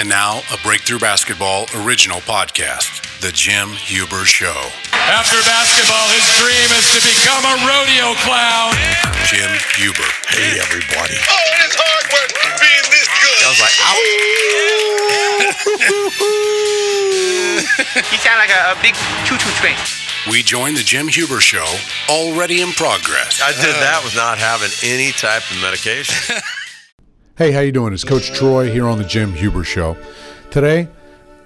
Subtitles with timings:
[0.00, 4.56] And now, a Breakthrough Basketball original podcast, The Jim Huber Show.
[4.96, 8.72] After basketball, his dream is to become a rodeo clown.
[9.28, 10.08] Jim Huber.
[10.32, 11.20] Hey, everybody.
[11.20, 12.32] Oh, it's hard work
[12.64, 13.44] being this good.
[13.44, 13.76] I was like,
[18.08, 18.96] He sounded like a, a big
[19.28, 19.76] choo-choo train.
[20.32, 21.68] We join The Jim Huber Show,
[22.08, 23.42] already in progress.
[23.44, 26.40] I did that with not having any type of medication.
[27.40, 27.94] Hey, how you doing?
[27.94, 29.96] It's Coach Troy here on the Jim Huber Show.
[30.50, 30.88] Today,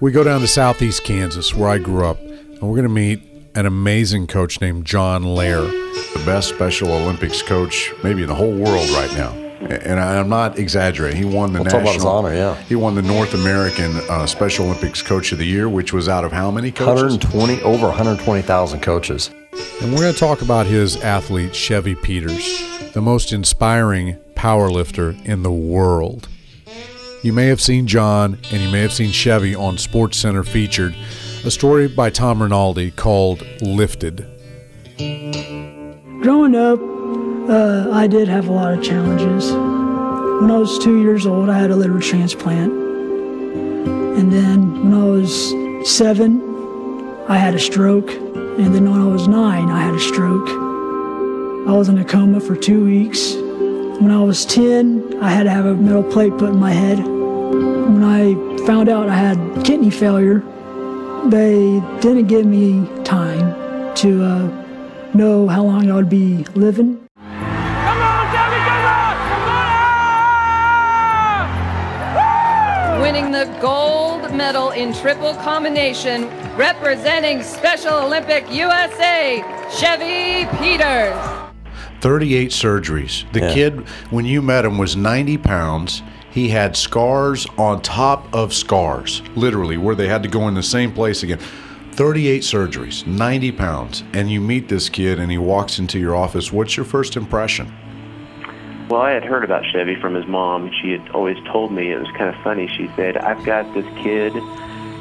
[0.01, 3.23] we go down to Southeast Kansas, where I grew up, and we're going to meet
[3.55, 8.51] an amazing coach named John Lair, the best Special Olympics coach maybe in the whole
[8.51, 9.31] world right now.
[9.69, 11.17] And I'm not exaggerating.
[11.17, 11.93] He won the We'll national.
[11.93, 12.57] his honor, yeah.
[12.63, 16.25] He won the North American uh, Special Olympics Coach of the Year, which was out
[16.25, 17.25] of how many coaches?
[17.25, 19.31] 120 over 120,000 coaches.
[19.81, 25.17] And we're going to talk about his athlete, Chevy Peters, the most inspiring power lifter
[25.25, 26.29] in the world.
[27.23, 30.95] You may have seen John and you may have seen Chevy on Sports Center featured
[31.47, 34.27] a story by Tom Rinaldi called Lifted.
[36.21, 36.79] Growing up,
[37.49, 39.51] uh, I did have a lot of challenges.
[39.51, 42.71] When I was two years old, I had a liver transplant.
[42.71, 46.43] And then when I was seven,
[47.29, 48.11] I had a stroke.
[48.11, 50.51] And then when I was nine, I had a stroke.
[51.67, 53.37] I was in a coma for two weeks.
[54.01, 56.99] When I was 10, I had to have a metal plate put in my head.
[56.99, 58.35] When I
[58.67, 60.41] found out I had kidney failure,
[61.27, 64.65] they didn't give me time to uh,
[65.15, 67.01] know how long I would be living.
[73.01, 76.25] winning the gold medal in triple combination,
[76.57, 81.34] representing Special Olympic USA, Chevy Peters.
[82.05, 83.25] 38 surgeries.
[83.33, 83.55] The Yeah.
[83.55, 86.03] kid, when you met him, was 90 pounds.
[86.31, 90.63] He had scars on top of scars, literally, where they had to go in the
[90.63, 91.39] same place again.
[91.93, 94.05] 38 surgeries, 90 pounds.
[94.13, 96.53] And you meet this kid and he walks into your office.
[96.53, 97.73] What's your first impression?
[98.91, 100.71] Well, I had heard about Chevy from his mom.
[100.83, 102.67] She had always told me it was kind of funny.
[102.77, 104.35] She said, "I've got this kid.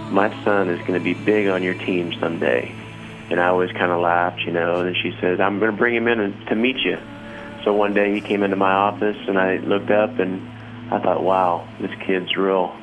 [0.09, 2.71] My son is going to be big on your team someday."
[3.33, 4.81] And I always kind of laughed, you know.
[4.81, 6.99] And she says, "I'm going to bring him in to meet you."
[7.63, 10.39] So one day he came into my office, and I looked up and
[10.93, 12.77] I thought, "Wow, this kid's real,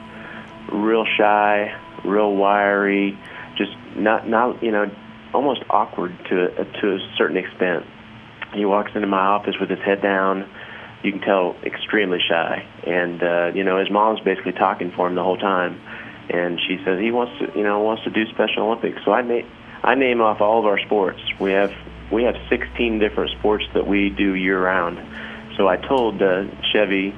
[0.73, 1.73] real shy,
[2.05, 3.17] real wiry,
[3.57, 4.91] just not, not, you know,
[5.33, 7.87] almost awkward to to a certain extent."
[8.53, 10.51] He walks into my office with his head down
[11.03, 15.15] you can tell extremely shy and uh you know his mom's basically talking for him
[15.15, 15.81] the whole time
[16.29, 19.23] and she says he wants to you know wants to do special olympics so i
[19.23, 19.47] name
[19.83, 21.21] i name off all of our sports.
[21.39, 21.73] We have
[22.11, 24.99] we have 16 different sports that we do year round
[25.57, 27.15] so i told uh, chevy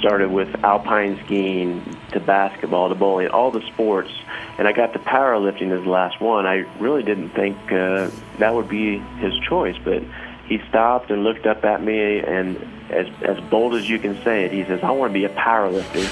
[0.00, 4.10] started with alpine skiing to basketball to bowling all the sports
[4.58, 6.46] and i got to powerlifting as the last one.
[6.46, 10.02] I really didn't think uh, that would be his choice but
[10.46, 12.56] he stopped and looked up at me and
[12.90, 15.30] as as bold as you can say it he says i want to be a
[15.30, 16.04] power lifter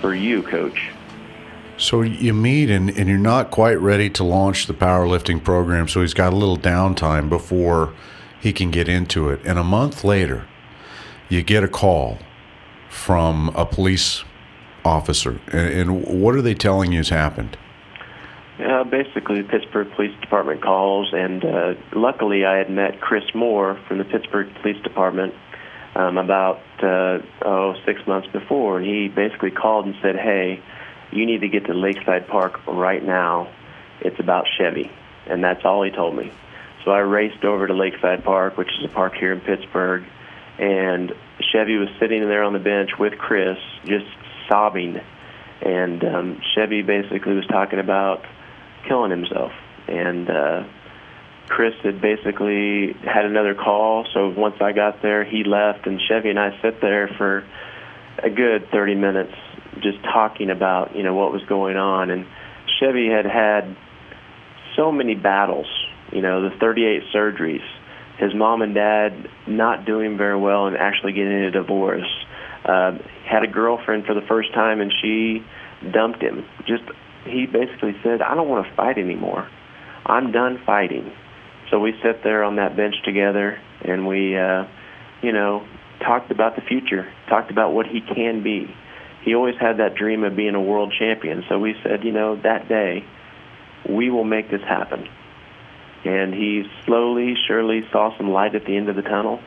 [0.00, 0.90] for you coach
[1.76, 6.00] So you meet and, and you're not quite ready to launch the powerlifting program, so
[6.00, 7.92] he's got a little downtime before
[8.40, 9.40] he can get into it.
[9.44, 10.46] And a month later,
[11.28, 12.18] you get a call
[12.90, 14.22] from a police
[14.84, 15.40] officer.
[15.48, 17.56] And, and what are they telling you has happened?
[18.58, 23.80] Uh, basically, the Pittsburg Police Department calls, and uh, luckily I had met Chris Moore
[23.88, 25.34] from the Pittsburg Police Department
[25.94, 30.62] um, about uh, oh six months before, and he basically called and said, "Hey,
[31.12, 33.52] you need to get to Lakeside Park right now.
[34.00, 34.90] It's about Chevy,"
[35.26, 36.32] and that's all he told me.
[36.84, 40.04] So I raced over to Lakeside Park, which is a park here in Pittsburg,
[40.58, 41.12] and
[41.52, 44.06] Chevy was sitting there on the bench with Chris, just
[44.48, 45.00] sobbing.
[45.60, 48.24] And um, Chevy basically was talking about
[48.88, 49.52] killing himself.
[49.86, 50.64] And uh,
[51.48, 54.06] Chris had basically had another call.
[54.12, 57.44] So once I got there, he left, and Chevy and I sat there for
[58.18, 59.34] a good 30 minutes
[59.80, 62.10] just talking about you know what was going on.
[62.10, 62.26] And
[62.78, 63.76] Chevy had had
[64.76, 65.66] so many battles.
[66.12, 67.64] You know, the 38 surgeries.
[68.18, 72.08] His mom and dad not doing very well and actually getting a divorce.
[72.64, 75.42] Uh, had a girlfriend for the first time and she
[75.90, 76.44] dumped him.
[76.66, 76.84] Just
[77.24, 79.48] he basically said, "I don't want to fight anymore.
[80.04, 81.10] I'm done fighting."
[81.70, 84.66] So we sat there on that bench together and we, uh,
[85.22, 85.66] you know,
[86.00, 88.66] talked about the future, talked about what he can be.
[89.22, 91.44] He always had that dream of being a world champion.
[91.48, 93.04] So we said, you know, that day
[93.88, 95.08] we will make this happen.
[96.04, 99.40] And he slowly, surely saw some light at the end of the tunnel.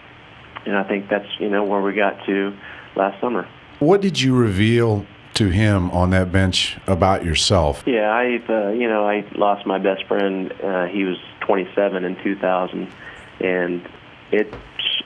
[0.66, 2.58] And I think that's, you know, where we got to
[2.96, 3.48] last summer.
[3.80, 5.06] What did you reveal
[5.36, 7.84] to him on that bench about yourself?
[7.86, 10.52] Yeah, I uh, you know I lost my best friend.
[10.64, 12.92] Uh, he was 27 in 2000,
[13.42, 13.88] and
[14.32, 14.54] it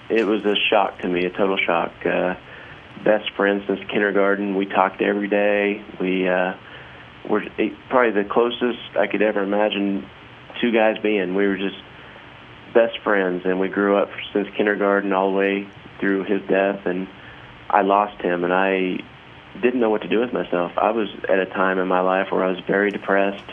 [0.09, 1.91] it was a shock to me, a total shock.
[2.05, 2.35] Uh,
[3.03, 4.55] best friends since kindergarten.
[4.55, 5.83] We talked every day.
[5.99, 6.55] We uh,
[7.29, 7.43] were
[7.89, 10.07] probably the closest I could ever imagine
[10.61, 11.35] two guys being.
[11.35, 11.77] We were just
[12.73, 15.67] best friends, and we grew up since kindergarten all the way
[15.99, 16.85] through his death.
[16.85, 17.07] And
[17.69, 18.99] I lost him, and I
[19.61, 20.71] didn't know what to do with myself.
[20.77, 23.49] I was at a time in my life where I was very depressed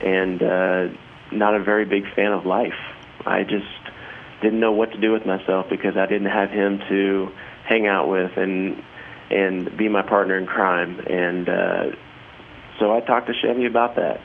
[0.00, 0.88] and uh,
[1.30, 2.78] not a very big fan of life.
[3.26, 3.66] I just
[4.40, 7.32] didn't know what to do with myself because I didn't have him to
[7.72, 8.82] hang out with and
[9.30, 11.00] and be my partner in crime.
[11.08, 11.84] And uh,
[12.78, 14.20] so I talked to Chevy about that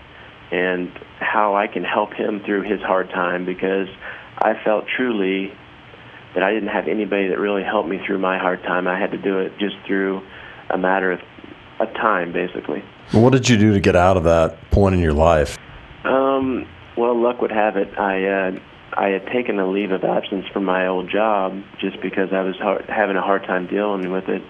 [0.51, 3.87] and how I can help him through his hard time because
[4.37, 5.53] I felt truly
[6.33, 8.85] that I didn't have anybody that really helped me through my hard time.
[8.85, 10.21] I had to do it just through
[10.69, 11.21] a matter of,
[11.79, 12.83] of time, basically.
[13.11, 15.57] What did you do to get out of that point in your life?
[16.03, 16.67] Um,
[16.97, 17.97] well, luck would have it.
[17.97, 18.59] I uh,
[18.97, 22.55] I had taken a leave of absence from my old job just because I was
[22.57, 24.41] hard, having a hard time dealing with it.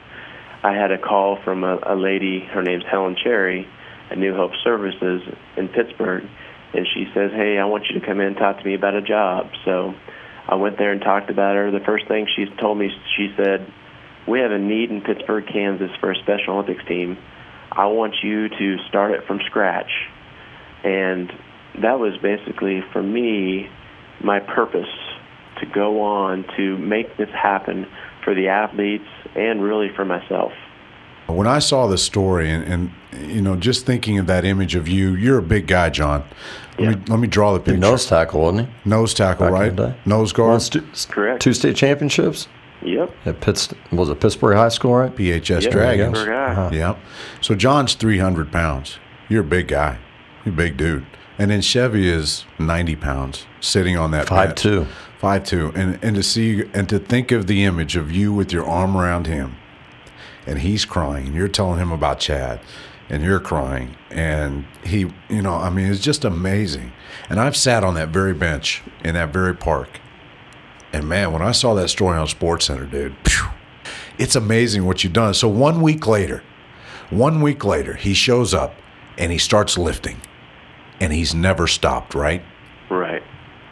[0.64, 2.40] I had a call from a, a lady.
[2.40, 3.68] Her name's Helen Cherry,
[4.10, 5.22] at New Hope Services
[5.58, 6.24] in Pittsburg,
[6.74, 8.96] and she says, "Hey, I want you to come in and talk to me about
[8.96, 9.94] a job." So
[10.48, 11.70] I went there and talked about her.
[11.70, 13.70] The first thing she told me, she said,
[14.30, 17.18] "We have a need in Pittsburg, Kansas for a Special Olympics team.
[17.70, 19.92] I want you to start it from scratch."
[20.86, 21.34] And
[21.82, 23.70] that was basically for me
[24.24, 24.88] my purpose
[25.60, 27.88] to go on to make this happen
[28.24, 30.52] for the athletes and really for myself.
[31.28, 32.92] When I saw the story and, and
[33.34, 36.24] you know, just thinking of that image of you, you're a big guy, John.
[36.78, 36.90] Let, Yeah.
[36.96, 37.78] me, let me draw the picture.
[37.78, 38.90] Nose tackle, wasn't he?
[38.90, 40.08] Nose tackle, Back right?
[40.08, 40.52] Nose guard.
[40.52, 41.42] Won stu- Correct.
[41.42, 42.48] Two state championships
[42.82, 43.12] Yep.
[43.26, 43.74] at Pitts.
[43.92, 45.14] Was it Pittsburg High School, right?
[45.14, 45.72] PHS Yep.
[45.74, 46.14] Dragons.
[46.14, 46.52] Pittsburg guy.
[46.52, 46.70] Uh-huh.
[46.72, 46.98] Yep.
[47.42, 49.00] So John's 300 pounds.
[49.28, 49.98] You're a big guy.
[50.52, 51.06] Big dude.
[51.40, 54.62] And then Chevy is 90 pounds sitting on that Five bench.
[54.62, 54.88] two.
[55.20, 55.72] Five two.
[55.76, 58.96] And and to see and to think of the image of you with your arm
[58.98, 59.56] around him
[60.46, 61.28] and he's crying.
[61.28, 62.60] And you're telling him about Chad
[63.10, 63.96] and you're crying.
[64.10, 66.92] And he you know, I mean, it's just amazing.
[67.30, 70.00] And I've sat on that very bench in that very park.
[70.94, 73.50] And man, when I saw that story on Sports Center, dude, phew,
[74.18, 75.34] it's amazing what you've done.
[75.34, 76.44] So one week later,
[77.10, 78.74] one week later, he shows up
[79.18, 80.18] and he starts lifting,
[81.00, 82.16] and he's never stopped.
[82.16, 82.44] Right?
[82.90, 83.24] Right.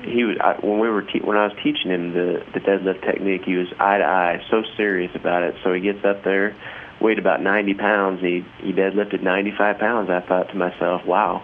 [0.01, 3.01] He was I, when we were te- when I was teaching him the the deadlift
[3.01, 3.44] technique.
[3.45, 5.56] He was eye to eye, so serious about it.
[5.63, 6.56] So he gets up there,
[7.00, 8.22] weighed about 90 pounds.
[8.22, 10.10] He he deadlifted 95 pounds.
[10.10, 11.44] I thought to myself, wow,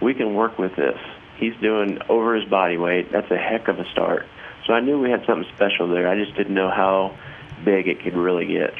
[0.00, 0.98] we can work with this.
[1.36, 3.12] He's doing over his body weight.
[3.12, 4.26] That's a heck of a start.
[4.66, 6.08] So I knew we had something special there.
[6.08, 7.16] I just didn't know how
[7.64, 8.74] big it could really get.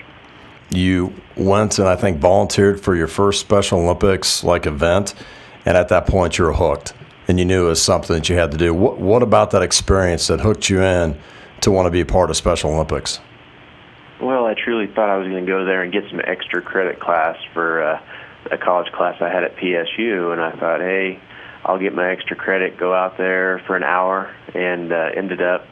[0.71, 5.15] You went and I think volunteered for your first Special Olympics like event,
[5.65, 6.95] and at that point you were hooked,
[7.27, 8.73] and you knew it was something that you had to do.
[8.75, 11.19] What What about that experience that hooked you in
[11.61, 13.21] to want to be a part of Special Olympics?
[14.21, 16.99] Well, I truly thought I was going to go there and get some extra credit
[16.99, 18.03] class for uh,
[18.51, 21.21] a college class I had at PSU, and I thought, hey,
[21.65, 25.67] I'll get my extra credit, go out there for an hour, and uh, ended up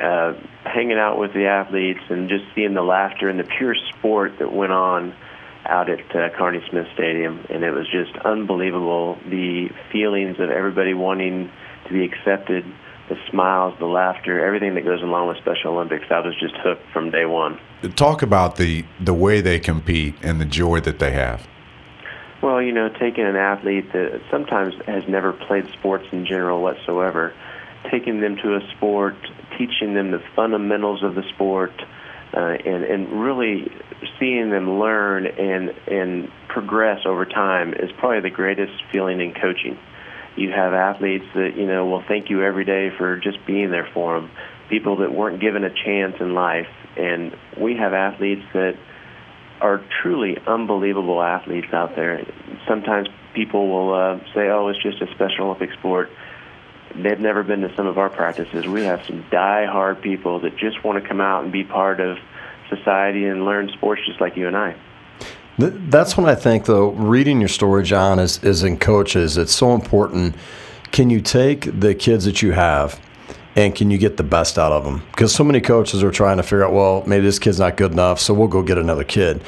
[0.00, 0.34] uh,
[0.64, 4.52] hanging out with the athletes and just seeing the laughter and the pure sport that
[4.52, 5.14] went on
[5.68, 9.18] out at uh, Carnie Smith Stadium, and it was just unbelievable.
[9.28, 11.50] The feelings of everybody wanting
[11.86, 12.64] to be accepted,
[13.08, 16.06] the smiles, the laughter, everything that goes along with Special Olympics.
[16.10, 17.60] I was just hooked from day one.
[17.94, 21.46] Talk about the the way they compete and the joy that they have.
[22.42, 27.34] Well, you know, taking an athlete that sometimes has never played sports in general whatsoever,
[27.90, 29.16] taking them to a sport,
[29.58, 31.72] teaching them the fundamentals of the sport,
[32.34, 33.70] uh, and and really
[34.20, 39.78] seeing them learn and and progress over time is probably the greatest feeling in coaching.
[40.36, 43.88] You have athletes that you know will thank you every day for just being there
[43.94, 44.30] for them.
[44.68, 48.74] People that weren't given a chance in life, and we have athletes that
[49.60, 52.24] are truly unbelievable athletes out there.
[52.68, 56.10] Sometimes people will uh, say, "Oh, it's just a Special Olympic sport."
[57.02, 58.66] They've never been to some of our practices.
[58.66, 62.18] We have some die-hard people that just want to come out and be part of
[62.68, 64.74] society and learn sports just like you and I.
[65.58, 69.74] That's when I think, though, reading your story, John, is, is in coaches, it's so
[69.74, 70.36] important.
[70.92, 73.00] Can you take the kids that you have
[73.56, 75.02] and can you get the best out of them?
[75.10, 77.90] Because so many coaches are trying to figure out, well, maybe this kid's not good
[77.90, 79.42] enough, so we'll go get another kid.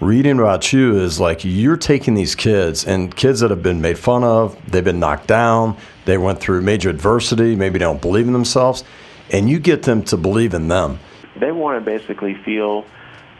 [0.00, 3.96] Reading about you is like you're taking these kids and kids that have been made
[3.96, 8.32] fun of, they've been knocked down, they went through major adversity, maybe don't believe in
[8.32, 8.82] themselves,
[9.30, 10.98] and you get them to believe in them.
[11.38, 12.84] They want to basically feel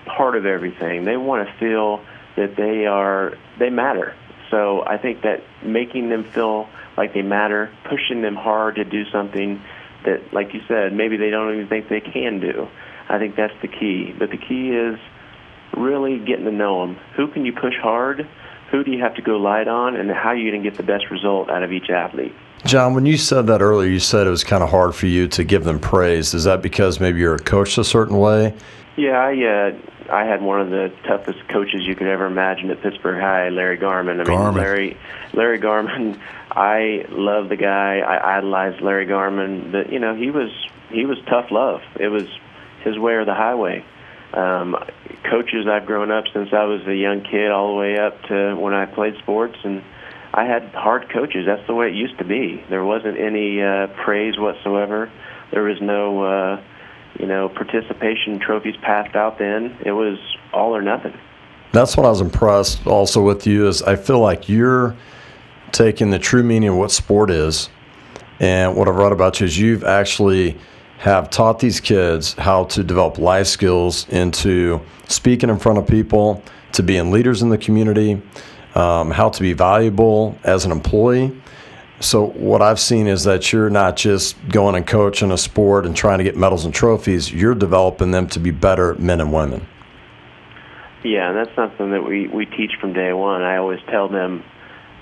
[0.06, 1.04] part of everything.
[1.04, 2.04] They want to feel
[2.36, 4.14] that they are they matter.
[4.50, 9.04] So I think that making them feel like they matter, pushing them hard to do
[9.10, 9.60] something
[10.04, 12.68] that, like you said, maybe they don't even think they can do.
[13.08, 14.14] I think that's the key.
[14.16, 15.00] But the key is
[15.76, 16.96] really getting to know them.
[17.16, 18.28] Who can you push hard?
[18.70, 19.96] Who do you have to go light on?
[19.96, 22.34] And how are you going to get the best result out of each athlete?
[22.64, 25.28] John, when you said that earlier, you said it was kind of hard for you
[25.28, 26.32] to give them praise.
[26.32, 28.54] Is that because maybe you're coached a certain way?
[28.96, 29.78] Yeah, I uh,
[30.10, 33.76] I had one of the toughest coaches you could ever imagine at Pittsburg High, Larry
[33.76, 34.20] Garman.
[34.20, 34.96] I mean, Larry
[35.32, 36.20] Larry Garman.
[36.50, 37.98] I love the guy.
[37.98, 39.72] I idolized Larry Garman.
[39.72, 40.50] But you know, he was
[40.90, 41.82] he was tough love.
[41.98, 42.24] It was
[42.82, 43.84] his way or the highway.
[44.36, 44.76] Um,
[45.30, 48.56] coaches I've grown up since I was a young kid, all the way up to
[48.56, 49.82] when I played sports, and
[50.32, 51.46] I had hard coaches.
[51.46, 52.62] That's the way it used to be.
[52.68, 55.10] There wasn't any uh, praise whatsoever.
[55.52, 56.24] There was no.
[56.24, 56.62] Uh,
[57.18, 59.76] you know, participation trophies passed out then.
[59.84, 60.18] It was
[60.52, 61.16] all or nothing.
[61.72, 64.96] That's what I was impressed also with you is I feel like you're
[65.72, 67.68] taking the true meaning of what sport is.
[68.40, 70.58] And what I've read about you is you've actually
[71.04, 76.42] have taught these kids how to develop life skills into speaking in front of people,
[76.72, 78.22] to being leaders in the community,
[78.74, 81.30] um, how to be valuable as an employee.
[82.00, 85.94] So what I've seen is that you're not just going and coaching a sport and
[85.94, 87.30] trying to get medals and trophies.
[87.30, 89.66] You're developing them to be better men and women.
[91.02, 93.42] Yeah, and that's something that we we teach from day one.
[93.42, 94.42] I always tell them,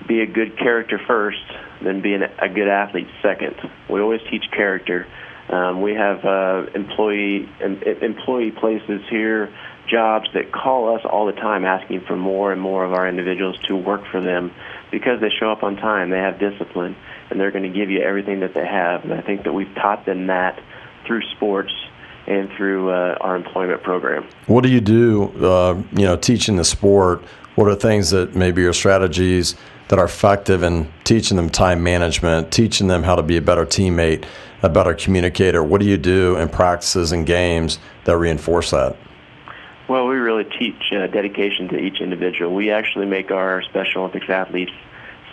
[0.05, 1.45] be a good character first,
[1.81, 3.55] then be an, a good athlete second.
[3.89, 5.07] We always teach character.
[5.49, 9.53] Um, we have uh, employee em, employee places here,
[9.87, 13.57] jobs that call us all the time asking for more and more of our individuals
[13.67, 14.51] to work for them
[14.91, 16.95] because they show up on time, they have discipline,
[17.29, 19.03] and they're going to give you everything that they have.
[19.03, 20.61] And I think that we've taught them that
[21.05, 21.73] through sports
[22.27, 24.27] and through uh, our employment program.
[24.45, 27.21] What do you do, uh, you know, teaching the sport?
[27.55, 29.55] What are things that maybe your strategies
[29.89, 33.65] that are effective in teaching them time management, teaching them how to be a better
[33.65, 34.25] teammate,
[34.63, 35.61] a better communicator?
[35.61, 38.95] What do you do in practices and games that reinforce that?
[39.89, 42.55] Well, we really teach uh, dedication to each individual.
[42.55, 44.71] We actually make our Special Olympics athletes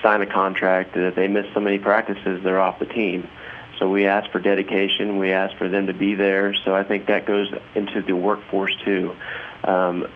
[0.02, 3.28] sign a contract that if they miss so many practices, they're off the team.
[3.78, 5.18] So we ask for dedication.
[5.18, 6.54] We ask for them to be there.
[6.64, 9.14] So I think that goes into the workforce too.
[9.62, 10.08] Um,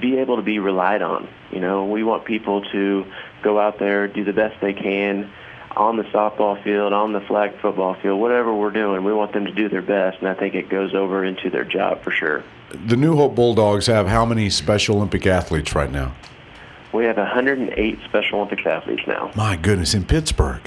[0.00, 1.28] be able to be relied on.
[1.52, 3.04] You know, we want people to
[3.42, 5.30] go out there, do the best they can
[5.76, 9.04] on the softball field, on the flag football field, whatever we're doing.
[9.04, 11.64] We want them to do their best, and I think it goes over into their
[11.64, 12.44] job for sure.
[12.86, 16.14] The New Hope Bulldogs have how many Special Olympic athletes right now?
[16.92, 19.32] We have 108 Special Olympics athletes now.
[19.34, 20.60] My goodness, in Pittsburg.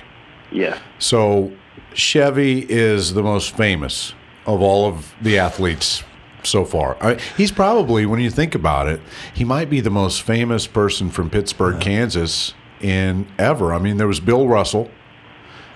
[0.52, 0.78] Yeah.
[1.00, 1.54] So
[1.94, 4.14] Chevy is the most famous
[4.46, 6.04] of all of the athletes
[6.44, 6.98] so far.
[7.02, 9.02] I, he's probably, when you think about it,
[9.34, 13.74] he might be the most famous person from Pittsburg, Kansas, in ever.
[13.74, 14.90] I mean, there was Bill Russell,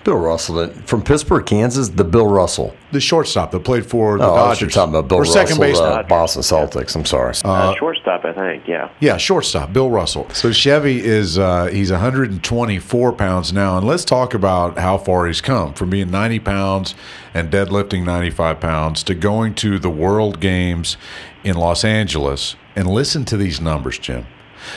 [0.04, 1.88] Bill Russell that- from Pittsburg, Kansas.
[1.90, 2.74] The Bill Russell.
[2.90, 4.74] the shortstop that played for the oh, I thought you were Dodgers.
[4.74, 5.96] talking about Bill or Russell, second baseman.
[5.98, 6.94] the Boston Celtics.
[6.96, 7.34] I'm sorry.
[7.44, 8.66] Uh, shortstop, I think.
[8.68, 8.90] Yeah.
[9.00, 10.28] Yeah, shortstop, Bill Russell.
[10.32, 15.40] So Chevy is uh, he's 124 pounds now, and let's talk about how far he's
[15.40, 16.94] come from being 90 pounds
[17.32, 20.96] and deadlifting 95 pounds to going to the World Games
[21.44, 22.56] in Los Angeles.
[22.74, 24.26] And listen to these numbers, Jim.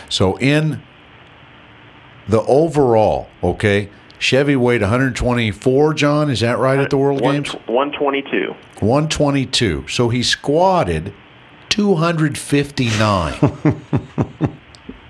[0.09, 0.81] So in
[2.27, 5.93] the overall, okay, Chevy weighed 124.
[5.93, 7.53] John, is that right at the World One- Games?
[7.67, 8.53] 122.
[8.79, 9.87] 122.
[9.87, 11.13] So he squatted
[11.69, 13.33] 259.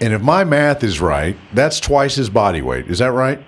[0.01, 2.87] and if my math is right, that's twice his body weight.
[2.87, 3.43] Is that right?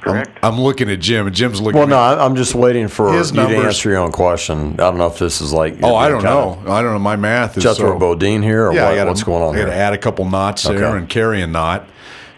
[0.00, 0.30] Correct.
[0.42, 2.86] I'm, I'm looking at Jim, and Jim's looking Well, at no, I- I'm just waiting
[2.86, 4.74] for His you to answer your own question.
[4.74, 5.82] I don't know if this is like.
[5.82, 6.62] Oh, I don't know.
[6.68, 6.98] I don't know.
[7.00, 9.58] My math is Jethro so, Bodine here, or yeah, what- gotta- what's going on I
[9.58, 10.98] got to add a couple knots there Okay.
[10.98, 11.88] and carry a knot.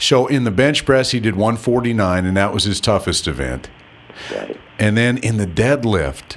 [0.01, 3.69] So in the bench press, he did 149, and that was his toughest event.
[4.35, 4.59] Right.
[4.79, 6.37] And then in the deadlift,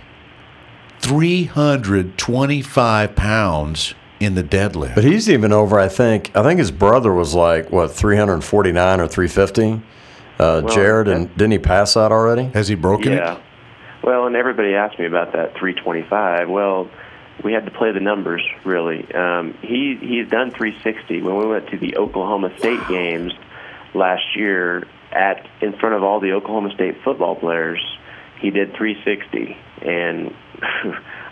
[1.00, 4.96] 325 pounds in the deadlift.
[4.96, 5.80] But he's even over.
[5.80, 6.36] I think.
[6.36, 9.74] I think his brother was like what 349 or 350.
[9.74, 9.80] Uh,
[10.40, 11.16] Well, Jared, yeah.
[11.16, 12.46] and didn't he pass that already?
[12.54, 13.18] Has he broken it?
[13.18, 13.36] Yeah.
[13.36, 13.42] it?
[14.04, 16.50] Well, and everybody asked me about that 325.
[16.50, 16.90] Well,
[17.44, 19.12] we had to play the numbers really.
[19.14, 23.34] Um, he he's done 360 when we went to the Oklahoma State games
[23.94, 27.80] last year at in front of all the Oklahoma State football players.
[28.40, 30.34] He did 360, and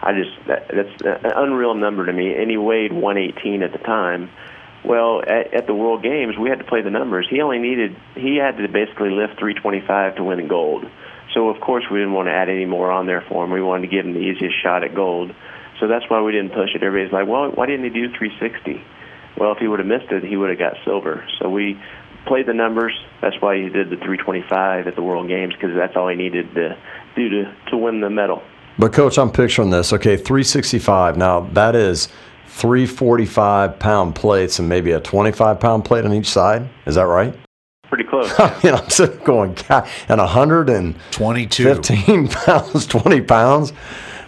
[0.01, 2.33] I just that, that's an unreal number to me.
[2.35, 4.29] And he weighed 118 at the time.
[4.83, 7.27] Well, at, at the World Games, we had to play the numbers.
[7.29, 10.85] He only needed he had to basically lift 325 to win gold.
[11.33, 13.51] So of course we didn't want to add any more on there for him.
[13.51, 15.33] We wanted to give him the easiest shot at gold.
[15.79, 16.83] So that's why we didn't push it.
[16.83, 18.83] Everybody's like, well, why didn't he do 360?
[19.37, 21.25] Well, if he would have missed it, he would have got silver.
[21.39, 21.79] So we
[22.25, 22.93] played the numbers.
[23.21, 26.53] That's why he did the 325 at the World Games because that's all he needed
[26.55, 26.77] to
[27.15, 28.41] do to, to win the medal.
[28.77, 29.93] But coach, I'm picturing this.
[29.93, 31.17] Okay, 365.
[31.17, 32.07] Now that is
[32.47, 36.69] 345 pound plates and maybe a 25 pound plate on each side.
[36.85, 37.33] Is that right?
[37.83, 38.31] Pretty close.
[38.39, 43.73] I mean, I'm sitting going, God, and 122 15 pounds, 20 pounds.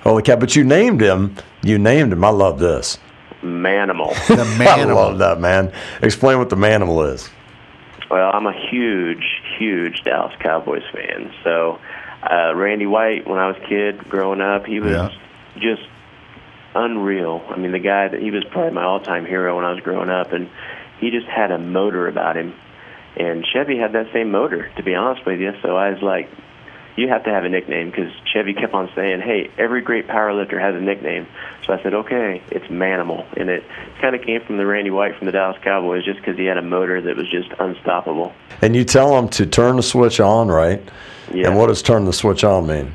[0.04, 0.36] Holy cow!
[0.36, 1.36] But you named him.
[1.64, 2.26] You named him.
[2.26, 2.98] I love this.
[3.42, 4.14] Manimal.
[4.28, 5.72] The I love that, man.
[6.02, 7.30] Explain what the manimal is.
[8.14, 11.34] Well, I'm a huge, huge Dallas Cowboys fan.
[11.44, 11.80] So,
[12.22, 15.10] uh, Randy White, when I was a kid growing up, he was Yeah.
[15.58, 15.82] just
[16.76, 17.44] unreal.
[17.50, 20.12] I mean, the guy that he was probably my all-time hero when I was growing
[20.12, 20.48] up, and
[21.00, 22.54] he just had a motor about him.
[23.18, 25.56] And Chevy had that same motor, to be honest with you.
[25.64, 26.30] So I was like,
[26.96, 30.60] you have to have a nickname because Chevy kept on saying, "Hey, every great powerlifter
[30.60, 31.28] has a nickname."
[31.66, 33.64] So I said, "Okay, it's Manimal," and it
[34.02, 36.58] kind of came from the Randy White from the Dallas Cowboys, just because he had
[36.58, 38.34] a motor that was just unstoppable.
[38.62, 40.82] And you tell him to turn the switch on, right?
[41.34, 41.48] Yeah.
[41.48, 42.94] And what does turn the switch on mean?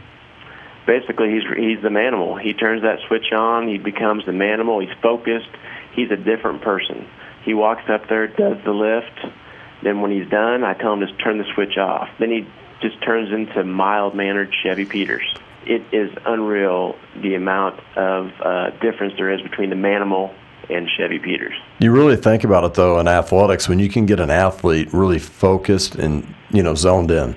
[0.88, 2.40] basically he's he's the manimal.
[2.40, 3.68] He turns that switch on.
[3.68, 4.82] He becomes the manimal.
[4.82, 5.50] He's focused.
[5.94, 7.06] He's a different person.
[7.44, 9.34] He walks up there, does the lift.
[9.82, 12.08] Then when he's done, I tell him to turn the switch off.
[12.18, 12.46] Then he
[12.80, 15.26] just turns into mild mannered Chevy Peters.
[15.66, 20.34] It is unreal the amount of uh, difference there is between the manimal
[20.70, 21.54] and Chevy Peters.
[21.80, 25.18] You really think about it though in athletics when you can get an athlete really
[25.18, 27.36] focused and you know zoned in.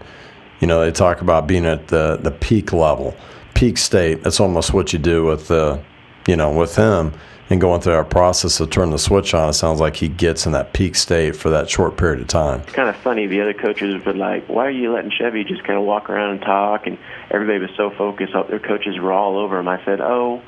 [0.60, 3.16] You know they talk about being at the the peak level,
[3.54, 4.24] peak state.
[4.24, 5.80] That's almost what you do with uh,
[6.32, 7.12] you know with him
[7.50, 9.50] and going through that process to turn the switch on.
[9.50, 12.62] It sounds like he gets in that peak state for that short period of time.
[12.62, 13.28] It's kind of funny.
[13.28, 16.10] The other coaches have been like, "Why are you letting Chevy just kind of walk
[16.10, 16.98] around and talk?" And
[17.30, 18.32] everybody was so focused.
[18.48, 19.68] Their coaches were all over him.
[19.68, 20.42] I said, "Oh,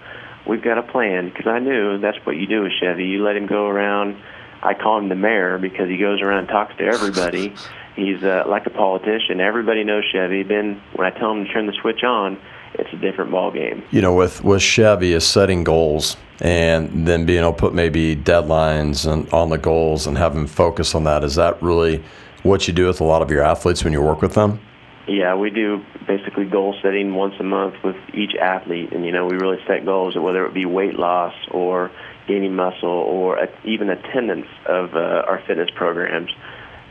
[0.47, 3.03] we've got a plan," because I knew that's what you do with Chevy.
[3.03, 4.15] You let him go around.
[4.61, 7.53] I call him the mayor because he goes around and talks to everybody.
[7.97, 9.41] He's uh, like a politician.
[9.41, 10.43] Everybody knows Chevy.
[10.43, 12.39] Then when I tell him to turn the switch on,
[12.75, 13.83] it's a different ball game.
[13.91, 18.15] you know, with with Chevy is setting goals and then being able to put maybe
[18.15, 21.23] deadlines and on the goals and having focus on that.
[21.23, 22.03] Is that really
[22.43, 24.59] what you do with a lot of your athletes when you work with them?
[25.07, 29.25] Yeah, we do basically goal setting once a month with each athlete, and you know
[29.25, 31.91] we really set goals, whether it be weight loss or
[32.27, 36.31] gaining muscle or even attendance of uh, our fitness programs.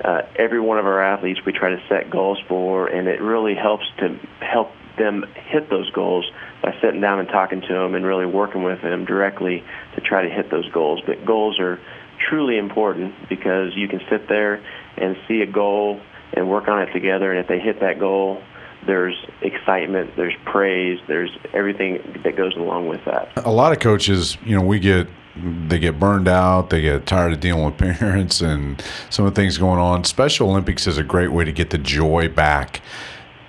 [0.05, 3.55] Uh, every one of our athletes we try to set goals for, and it really
[3.55, 6.31] helps to help them hit those goals
[6.63, 10.23] by sitting down and talking to them and really working with them directly to try
[10.23, 11.01] to hit those goals.
[11.07, 11.79] But goals are
[12.29, 14.63] truly important because you can sit there
[14.97, 16.01] and see a goal
[16.35, 17.31] and work on it together.
[17.31, 18.43] And if they hit that goal,
[18.87, 23.31] there's excitement, there's praise, there's everything that goes along with that.
[23.45, 27.33] a lot of coaches, you know, we get they get burned out, they get tired
[27.33, 30.05] of dealing with parents and some of the things going on.
[30.05, 32.83] Special Olympics is a great way to get the joy back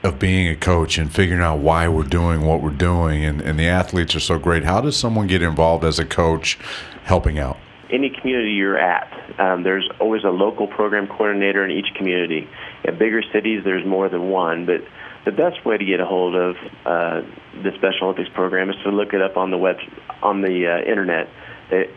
[0.03, 3.57] of being a coach and figuring out why we're doing what we're doing and, and
[3.57, 4.63] the athletes are so great.
[4.63, 6.59] How does someone get involved as a coach
[7.05, 7.57] helping out?
[7.93, 9.07] any community you're at,
[9.39, 12.49] um, there's always a local program coordinator in each community.
[12.83, 14.81] In bigger cities, there's more than one, but
[15.25, 17.21] the best way to get a hold of uh,
[17.61, 19.77] the Special Olympics program is to look it up on the web
[20.21, 21.29] on the uh, internet.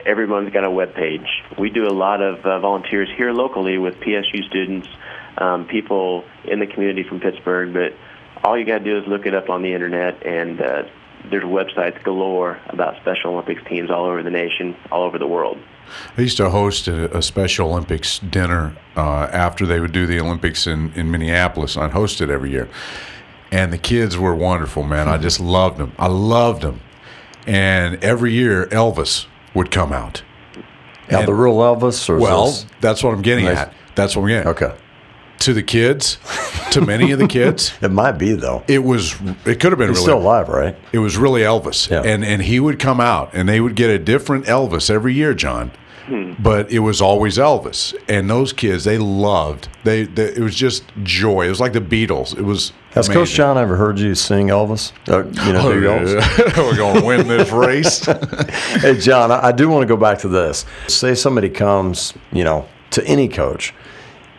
[0.05, 1.27] Everyone's got a web page.
[1.59, 4.89] We do a lot of uh, volunteers here locally with PSU students,
[5.39, 7.73] um, people in the community from Pittsburg.
[7.73, 7.93] But
[8.45, 10.83] all you got to do is look it up on the internet, and uh,
[11.31, 15.59] there's websites galore about Special Olympics teams all over the nation, all over the world.
[16.19, 20.19] I used to host a, a Special Olympics dinner uh, after they would do the
[20.21, 21.77] Olympics in, in Minneapolis.
[21.77, 22.69] I'd host it every year.
[23.53, 25.07] And the kids were wonderful, man.
[25.09, 25.93] I just loved them.
[25.99, 26.81] I loved them.
[27.47, 30.23] And every year, Elvis would come out.
[31.09, 33.59] Now, And- the real Elvis, or Well, this- that's what I'm getting Nice.
[33.59, 33.73] at.
[33.95, 34.49] That's what I'm getting.
[34.49, 34.73] okay,
[35.41, 36.19] To the kids,
[36.73, 38.65] to many of the kids, it might be though.
[38.67, 39.15] it was.
[39.45, 40.03] It could have been He's really.
[40.03, 40.77] still alive, right?
[40.93, 42.03] It was really Elvis, Yeah.
[42.03, 45.35] and and he would come out, and they would get a different Elvis every year,
[45.35, 45.71] John.
[46.39, 49.67] But it was always Elvis, and those kids they loved.
[49.83, 51.47] They, they it was just joy.
[51.47, 52.37] It was like the Beatles.
[52.37, 52.73] It was.
[52.93, 53.37] Has Coach amazing.
[53.37, 54.93] John ever heard you sing Elvis?
[55.09, 56.15] Uh, you know, do yours?
[56.57, 58.05] We're going to win this race.
[58.81, 60.65] hey, John, I, I do want to go back to this.
[60.87, 63.75] Say somebody comes, you know, to any coach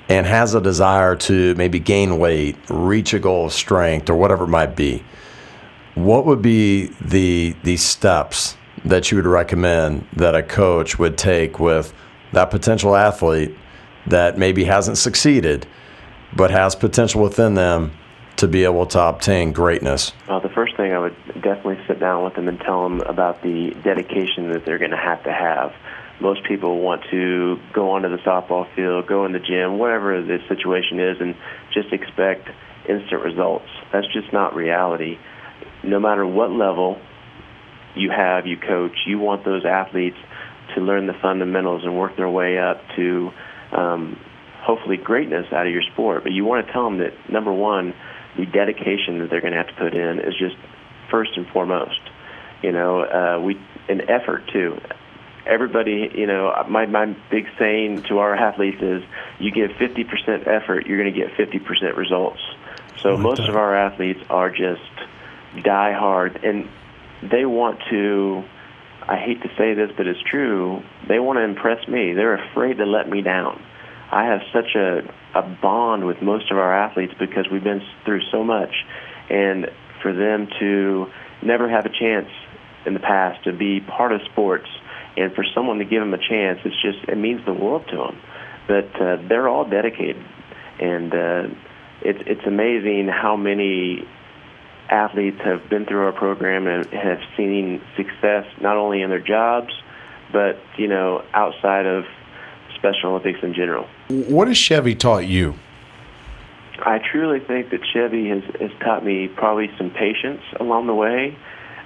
[0.09, 4.45] and has a desire to maybe gain weight, reach a goal of strength, or whatever
[4.45, 5.03] it might be.
[5.95, 11.59] What would be the the steps that you would recommend that a coach would take
[11.59, 11.93] with
[12.31, 13.55] that potential athlete
[14.05, 15.67] that maybe hasn't succeeded,
[16.33, 17.91] but has potential within them
[18.37, 20.13] to be able to obtain greatness?
[20.29, 23.41] Well, the first thing I would definitely sit down with them and tell them about
[23.41, 25.73] the dedication that they're going to have to have.
[26.19, 30.39] Most people want to go onto the softball field, go in the gym, whatever the
[30.47, 31.35] situation is, and
[31.73, 32.49] just expect
[32.89, 33.67] instant results.
[33.93, 35.17] That's just not reality.
[35.83, 36.99] No matter what level
[37.95, 40.17] you have, you coach, you want those athletes
[40.75, 43.31] to learn the fundamentals and work their way up to
[43.71, 44.19] um,
[44.61, 46.23] hopefully greatness out of your sport.
[46.23, 47.93] But you want to tell them that number one,
[48.37, 50.55] the dedication that they're going to have to put in is just
[51.09, 51.99] first and foremost.
[52.61, 53.55] You know, uh, we
[53.87, 54.79] an effort too.
[55.47, 59.03] Everybody, you know, my my big saying to our athletes is,
[59.39, 62.39] you give 50% effort, you're going to get 50% results.
[63.01, 63.49] So like most that.
[63.49, 64.81] of our athletes are just
[65.63, 66.67] die hard, and
[67.23, 68.43] they want to.
[69.09, 70.83] I hate to say this, but it's true.
[71.07, 72.13] They want to impress me.
[72.13, 73.63] They're afraid to let me down.
[74.11, 75.01] I have such a
[75.33, 78.73] a bond with most of our athletes because we've been through so much,
[79.29, 79.69] and
[80.01, 81.07] for them to
[81.41, 82.29] never have a chance
[82.85, 84.67] in the past to be part of sports,
[85.17, 87.97] and for someone to give them a chance, it's just it means the world to
[87.97, 88.21] them.
[88.67, 90.23] But uh, they're all dedicated,
[90.79, 91.47] and uh,
[92.01, 94.07] it's it's amazing how many
[94.89, 99.73] athletes have been through our program and have seen success not only in their jobs,
[100.31, 102.05] but you know outside of
[102.75, 103.87] Special Olympics in general.
[104.09, 105.55] What has Chevy taught you?
[106.79, 111.35] I truly think that Chevy has, has taught me probably some patience along the way.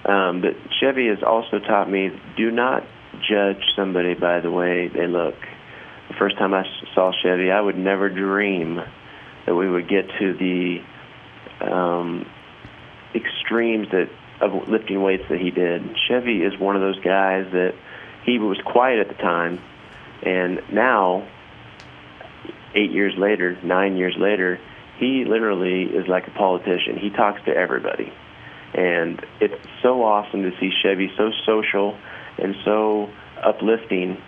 [0.04, 2.84] Um, but Chevy has also taught me do not
[3.32, 5.36] judge somebody by the way they look.
[6.10, 8.76] The first time I saw Chevy, I would never dream
[9.46, 10.82] that we would get to the
[11.66, 12.30] um,
[13.16, 14.10] extremes that
[14.42, 15.96] of lifting weights that he did.
[16.08, 17.76] Chevy is one of those guys that
[18.26, 19.60] he was quiet at the time,
[20.24, 21.28] and now,
[22.76, 24.60] eight years later, nine years later,
[24.98, 26.98] he literally is like a politician.
[26.98, 28.12] He talks to everybody,
[28.74, 31.98] and it's so awesome to see Chevy so social
[32.38, 33.10] and so
[33.44, 34.22] uplifting.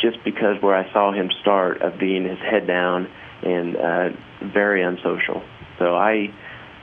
[0.00, 3.08] Just because where I saw him start of being his head down
[3.42, 4.08] and uh,
[4.42, 5.42] very unsocial.
[5.78, 6.32] So I,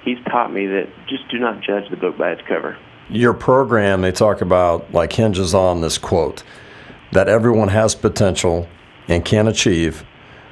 [0.03, 2.77] he's taught me that just do not judge the book by its cover.
[3.09, 6.43] Your program, they talk about, like, hinges on this quote
[7.11, 8.67] that everyone has potential
[9.07, 10.03] and can achieve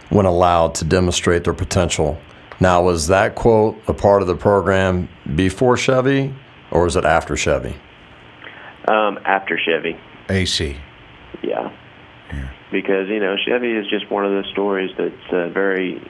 [0.09, 2.19] when allowed to demonstrate their potential.
[2.59, 6.33] Now, was that quote a part of the program before Chevy
[6.71, 7.75] or was it after Chevy?
[8.87, 10.77] Um, after Chevy, AC.
[11.41, 11.71] yeah.
[12.71, 16.01] Because you know Chevy is just one of those stories that's uh, very,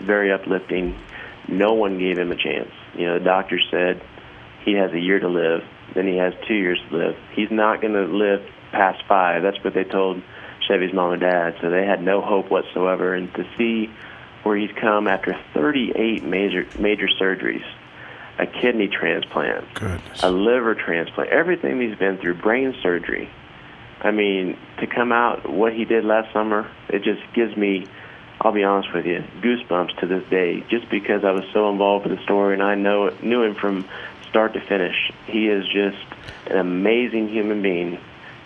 [0.00, 0.98] very uplifting.
[1.46, 2.70] No one gave him a chance.
[2.94, 4.02] You know, the doctor said
[4.64, 5.62] he has a year to live.
[5.94, 7.16] Then he has two years to live.
[7.34, 9.42] He's not going to live past five.
[9.42, 10.20] That's what they told
[10.66, 11.56] Chevy's mom and dad.
[11.62, 13.14] So they had no hope whatsoever.
[13.14, 13.88] And to see
[14.42, 17.64] where he's come after 38 major major surgeries,
[18.38, 20.22] a kidney transplant, Goodness.
[20.22, 23.30] a liver transplant, everything he's been through, brain surgery.
[24.00, 27.86] I mean, to come out what he did last summer, it just gives me,
[28.40, 30.64] I'll be honest with you, goosebumps to this day.
[30.68, 33.84] Just because I was so involved with the story and I know knew him from
[34.28, 35.12] start to finish.
[35.26, 35.98] He is just
[36.46, 37.98] an amazing human being,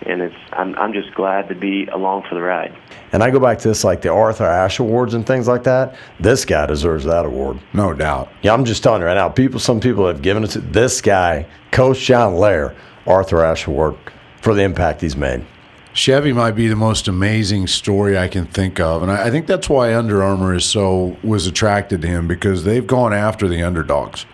[0.05, 2.75] and it's I'm I'm just glad to be along for the ride.
[3.11, 5.95] And I go back to this, like the Arthur Ashe Awards and things like that.
[6.19, 7.59] This guy deserves that award.
[7.73, 8.31] No doubt.
[8.41, 9.29] Yeah, I'm just telling you right now.
[9.29, 13.95] People, some people have given it to this guy, Coach John Lair, Arthur Ashe Award
[14.43, 15.45] for the impact he's made.
[15.93, 19.47] Chevy might be the most amazing story I can think of, and I, I think
[19.47, 23.63] that's why Under Armour is so was attracted to him because they've gone after the
[23.63, 24.25] underdogs.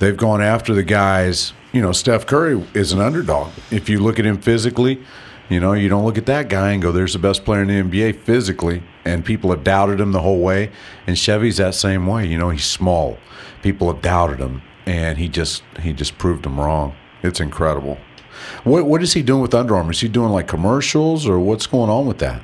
[0.00, 1.54] They've gone after the guys.
[1.72, 3.50] You know, Steph Curry is an underdog.
[3.70, 5.00] If you look at him physically,
[5.48, 7.68] you know, you don't look at that guy and go, "There's the best player in
[7.68, 10.70] the NBA physically," and people have doubted him the whole way.
[11.06, 12.26] And Chevy's that same way.
[12.26, 13.16] You know, he's small.
[13.62, 16.94] People have doubted him, and he just he just proved them wrong.
[17.22, 17.98] It's incredible.
[18.64, 19.92] What what is he doing with Under Armour?
[19.92, 22.42] Is he doing like commercials or what's going on with that?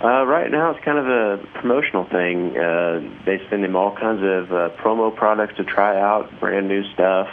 [0.00, 2.56] Uh, right now, it's kind of a promotional thing.
[2.56, 6.84] Uh, they send him all kinds of uh, promo products to try out, brand new
[6.92, 7.28] stuff.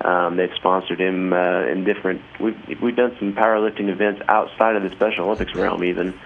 [0.00, 2.22] Um, they've sponsored him uh, in different.
[2.40, 6.18] We've we've done some powerlifting events outside of the Special Olympics realm, even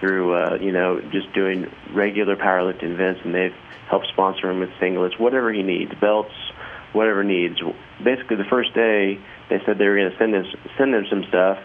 [0.00, 3.54] through uh, you know just doing regular powerlifting events, and they've
[3.88, 6.34] helped sponsor him with singlets, whatever he needs, belts,
[6.92, 7.58] whatever needs.
[8.02, 11.24] Basically, the first day they said they were going to send us send him some
[11.24, 11.58] stuff.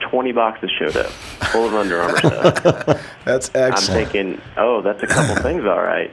[0.00, 1.10] Twenty boxes showed up,
[1.50, 3.06] full of Under Armour stuff.
[3.24, 3.74] That's excellent.
[3.74, 6.12] I'm thinking, oh, that's a couple things, all right.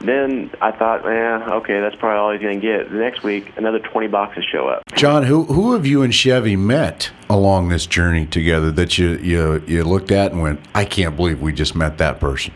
[0.00, 2.90] Then I thought, eh, okay, that's probably all he's going to get.
[2.90, 4.82] The next week, another 20 boxes show up.
[4.94, 9.62] John, who who have you and Chevy met along this journey together that you you
[9.66, 12.52] you looked at and went, I can't believe we just met that person.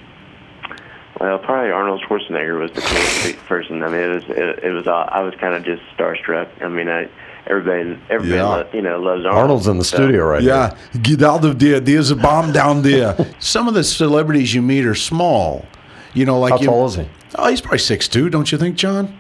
[1.18, 3.82] Well, probably Arnold Schwarzenegger was the coolest person.
[3.82, 6.48] I mean, it was it, it was uh, I was kind of just starstruck.
[6.62, 7.08] I mean, I
[7.46, 8.44] everybody everybody Yeah.
[8.48, 9.34] lo- you know loves Arnold.
[9.42, 10.74] Arnold's in the So- studio right now.
[10.92, 11.80] Yeah, get out of there.
[11.80, 13.16] There's a bomb down there.
[13.38, 15.64] Some of the celebrities you meet are small.
[16.14, 17.08] You know, like How you, tall is he?
[17.36, 19.16] Oh, he's probably six two, don't you think, John?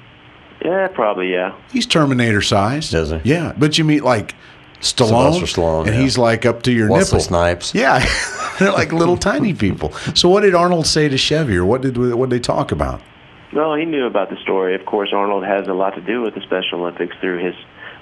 [0.64, 1.54] Yeah, probably yeah.
[1.72, 2.92] He's Terminator sized.
[2.94, 3.20] Is he?
[3.24, 4.34] Yeah, but you meet like
[4.80, 6.00] Stallone, Sylvester Stallone, and yeah.
[6.02, 7.20] he's like up to your Wesley nipple.
[7.28, 7.74] Snipes.
[7.74, 8.04] Yeah,
[8.58, 9.92] they're like little tiny people.
[10.14, 13.00] So, what did Arnold say to Chevy, or what did what did they talk about?
[13.52, 14.74] Well, he knew about the story.
[14.74, 17.54] Of course, Arnold has a lot to do with the Special Olympics through his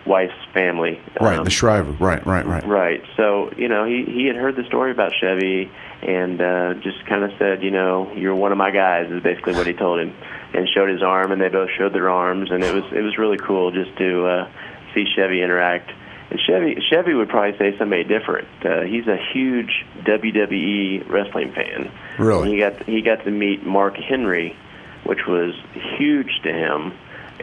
[0.09, 1.01] wife's family.
[1.21, 1.93] Right, Um, the Shriver.
[1.93, 2.67] Right, right, right.
[2.67, 3.03] Right.
[3.17, 5.71] So, you know, he he had heard the story about Chevy
[6.03, 9.55] and uh, just kind of said, you know, you're one of my guys is basically
[9.55, 10.15] what he told him,
[10.55, 13.19] and showed his arm, and they both showed their arms, and it was it was
[13.19, 14.51] really cool just to uh,
[14.95, 15.91] see Chevy interact.
[16.31, 18.49] And Chevy Chevy would probably say somebody different.
[18.65, 21.91] Uh, he's a huge WWE wrestling fan.
[22.19, 22.43] Really?
[22.43, 24.57] And he got he got to meet Mark Henry,
[25.05, 25.55] which was
[25.99, 26.93] huge to him.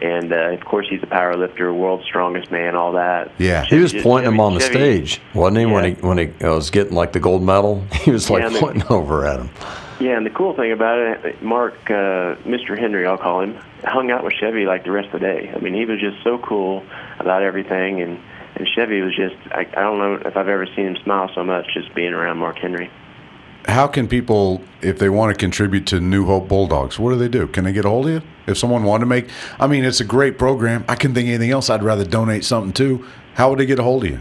[0.02, 3.32] And uh, of course, he's a power lifter, world's strongest man, all that.
[3.38, 3.64] Yeah.
[3.64, 4.74] He was Chevy- pointing him on the Chevy-
[5.06, 5.66] stage, wasn't he?
[5.66, 8.56] When he when he was getting like the gold medal, he was like Yeah, and
[8.56, 9.50] the- pointing over at him.
[9.98, 12.78] Yeah, and the cool thing about it, Mark, uh, Mr.
[12.78, 15.50] Henry, I'll call him, hung out with Chevy like the rest of the day.
[15.54, 16.84] I mean, he was just so cool
[17.18, 18.18] about everything, and
[18.56, 21.44] and Chevy was just, I, I don't know if I've ever seen him smile so
[21.44, 22.90] much just being around Mark Henry.
[23.66, 27.28] How can people, if they want to contribute to New Hope Bulldogs, what do they
[27.28, 27.48] do?
[27.48, 28.22] Can they get a hold of you?
[28.46, 30.84] If someone wanted to make, I mean, it's a great program.
[30.88, 33.04] I can think of anything else I'd rather donate something to.
[33.34, 34.20] How would they get a hold of you?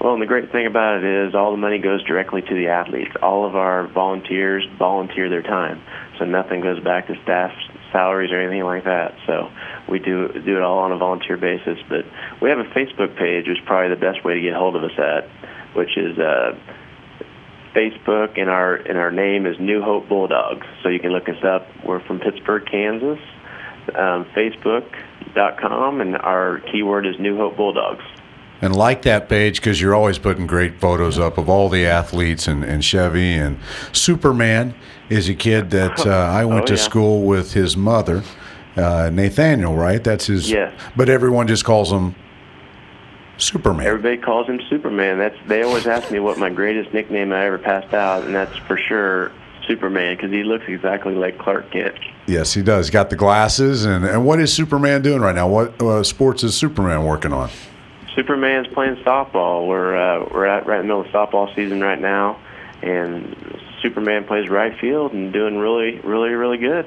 [0.00, 2.66] Well, and the great thing about it is all the money goes directly to the
[2.66, 3.12] athletes.
[3.22, 5.80] All of our volunteers volunteer their time,
[6.18, 7.52] so nothing goes back to staff
[7.92, 9.14] salaries or anything like that.
[9.28, 9.52] So
[9.88, 11.78] we do do it all on a volunteer basis.
[11.88, 12.04] But
[12.40, 14.82] we have a Facebook page, which is probably the best way to get hold of
[14.82, 15.28] us at,
[15.76, 16.58] which is uh,
[17.74, 20.66] Facebook, and our and our name is New Hope Bulldogs.
[20.82, 21.66] So you can look us up.
[21.84, 23.18] We're from Pittsburg, Kansas.
[23.96, 28.04] Um, Facebook.com, and our keyword is New Hope Bulldogs.
[28.60, 32.46] And like that page because you're always putting great photos up of all the athletes
[32.46, 33.58] and, and Chevy and
[33.90, 34.72] Superman
[35.08, 36.80] is a kid that uh, I went Oh, to yeah.
[36.80, 38.22] school with his mother,
[38.76, 39.74] uh, Nathaniel.
[39.74, 40.02] Right?
[40.04, 40.48] That's his.
[40.48, 40.72] Yes.
[40.96, 42.14] But everyone just calls him
[43.42, 43.86] Superman.
[43.86, 45.18] Everybody calls him Superman.
[45.18, 48.56] That's they always ask me what my greatest nickname I ever passed out, and that's
[48.66, 49.32] for sure
[49.66, 51.96] Superman because he looks exactly like Clark Kent.
[52.26, 52.90] yes, he does.
[52.90, 55.48] Got the glasses and and what is Superman doing right now?
[55.48, 57.50] What uh, sports is Superman working on?
[58.14, 59.66] Superman's playing softball.
[59.68, 62.38] We're uh, we're at right in the middle of softball season right now,
[62.82, 63.36] and
[63.82, 66.86] Superman plays right field and doing really, really, really good.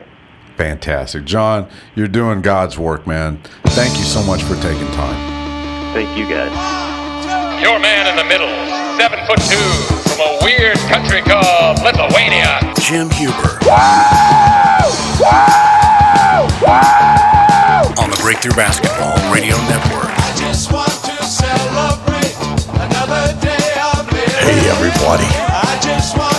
[0.56, 1.68] Fantastic, John.
[1.96, 3.42] You're doing God's work, man.
[3.68, 5.35] Thank you so much for taking time.
[5.96, 6.52] Thank you guys.
[7.64, 8.52] Your man in the middle,
[9.00, 9.56] seven foot two,
[10.12, 12.60] from a weird country called Lithuania.
[12.82, 13.60] Jim Huber.
[13.62, 14.92] Wow!
[15.22, 16.48] Wow!
[16.62, 17.94] Wow!
[18.04, 20.12] On the Breakthrough Basketball Radio Network.
[24.44, 26.35] Hey everybody.